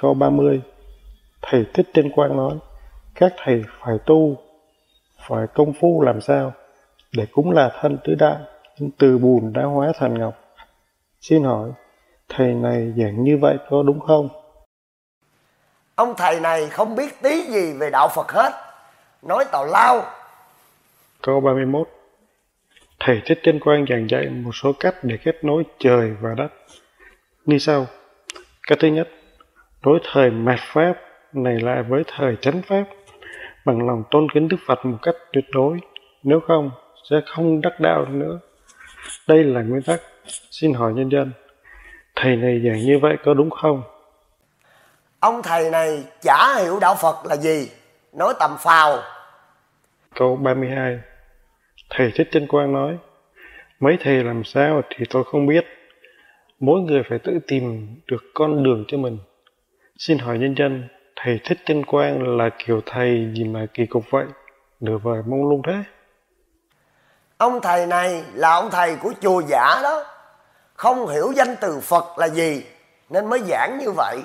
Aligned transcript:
câu 0.00 0.14
30 0.14 0.62
Thầy 1.42 1.64
Thích 1.74 1.86
Trinh 1.94 2.10
Quang 2.10 2.36
nói 2.36 2.54
Các 3.14 3.32
thầy 3.36 3.64
phải 3.80 3.98
tu 4.06 4.36
Phải 5.28 5.46
công 5.54 5.72
phu 5.80 6.02
làm 6.02 6.20
sao 6.20 6.52
Để 7.12 7.26
cũng 7.32 7.50
là 7.50 7.70
thân 7.80 7.98
tứ 8.04 8.14
đại 8.14 8.36
Nhưng 8.78 8.90
từ 8.98 9.18
bùn 9.18 9.52
đã 9.52 9.64
hóa 9.64 9.92
thành 9.98 10.18
ngọc 10.18 10.34
Xin 11.20 11.44
hỏi 11.44 11.70
Thầy 12.28 12.54
này 12.54 12.92
giảng 12.96 13.24
như 13.24 13.38
vậy 13.38 13.56
có 13.70 13.82
đúng 13.82 14.00
không? 14.00 14.28
Ông 15.94 16.14
thầy 16.16 16.40
này 16.40 16.66
không 16.66 16.96
biết 16.96 17.22
tí 17.22 17.42
gì 17.42 17.72
về 17.72 17.90
đạo 17.90 18.08
Phật 18.08 18.32
hết 18.32 18.52
Nói 19.22 19.44
tào 19.52 19.66
lao 19.66 20.02
Câu 21.22 21.40
31 21.40 21.88
Thầy 23.00 23.22
Thích 23.24 23.40
Trinh 23.42 23.60
Quang 23.60 23.86
giảng 23.88 24.10
dạy 24.10 24.26
một 24.28 24.52
số 24.54 24.72
cách 24.80 24.94
để 25.02 25.16
kết 25.24 25.44
nối 25.44 25.64
trời 25.78 26.10
và 26.20 26.34
đất. 26.36 26.48
Như 27.44 27.58
sau. 27.58 27.86
Cách 28.66 28.78
thứ 28.80 28.88
nhất, 28.88 29.08
đối 29.82 29.98
thời 30.12 30.30
mạt 30.30 30.58
Pháp 30.62 30.94
này 31.32 31.60
lại 31.60 31.82
với 31.82 32.02
thời 32.06 32.36
chánh 32.36 32.62
Pháp 32.62 32.84
bằng 33.64 33.86
lòng 33.86 34.04
tôn 34.10 34.26
kính 34.34 34.48
Đức 34.48 34.56
Phật 34.66 34.86
một 34.86 34.98
cách 35.02 35.14
tuyệt 35.32 35.44
đối. 35.52 35.78
Nếu 36.22 36.40
không, 36.40 36.70
sẽ 37.10 37.16
không 37.26 37.60
đắc 37.60 37.80
đạo 37.80 38.04
nữa. 38.04 38.40
Đây 39.28 39.44
là 39.44 39.62
nguyên 39.62 39.82
tắc. 39.82 40.00
Xin 40.50 40.74
hỏi 40.74 40.92
nhân 40.92 41.08
dân, 41.08 41.32
thầy 42.16 42.36
này 42.36 42.60
giảng 42.64 42.78
như 42.78 42.98
vậy 42.98 43.16
có 43.24 43.34
đúng 43.34 43.50
không? 43.50 43.82
Ông 45.20 45.42
thầy 45.42 45.70
này 45.70 46.04
chả 46.20 46.58
hiểu 46.58 46.78
đạo 46.80 46.94
Phật 47.02 47.26
là 47.26 47.36
gì, 47.36 47.70
nói 48.12 48.34
tầm 48.40 48.50
phào. 48.58 48.98
Câu 50.14 50.36
32 50.36 50.98
Thầy 51.90 52.12
Thích 52.14 52.28
Chân 52.32 52.46
Quang 52.46 52.72
nói, 52.72 52.98
mấy 53.80 53.96
thầy 54.00 54.24
làm 54.24 54.44
sao 54.44 54.82
thì 54.90 55.04
tôi 55.10 55.24
không 55.24 55.46
biết. 55.46 55.64
Mỗi 56.60 56.80
người 56.80 57.02
phải 57.08 57.18
tự 57.18 57.38
tìm 57.46 57.96
được 58.06 58.22
con 58.34 58.62
đường 58.62 58.84
cho 58.88 58.98
mình. 58.98 59.18
Xin 60.06 60.18
hỏi 60.18 60.38
nhân 60.38 60.54
dân, 60.58 60.88
thầy 61.16 61.40
Thích 61.44 61.58
Chân 61.66 61.84
Quang 61.84 62.36
là 62.36 62.50
kiểu 62.66 62.80
thầy 62.86 63.32
gì 63.34 63.44
mà 63.44 63.66
kỳ 63.74 63.86
cục 63.86 64.04
vậy? 64.10 64.24
Nửa 64.80 64.98
vời 64.98 65.22
mông 65.26 65.48
lung 65.48 65.62
thế. 65.66 65.74
Ông 67.38 67.60
thầy 67.62 67.86
này 67.86 68.24
là 68.34 68.50
ông 68.54 68.70
thầy 68.70 68.96
của 68.96 69.12
chùa 69.20 69.42
giả 69.48 69.80
đó. 69.82 70.04
Không 70.74 71.08
hiểu 71.08 71.32
danh 71.36 71.56
từ 71.60 71.80
Phật 71.80 72.18
là 72.18 72.28
gì 72.28 72.64
nên 73.10 73.26
mới 73.26 73.40
giảng 73.46 73.78
như 73.78 73.90
vậy. 73.96 74.18